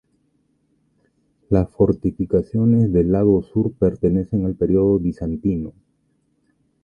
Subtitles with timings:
[1.51, 5.73] Las fortificaciones del lado sur pertenecen al período bizantino.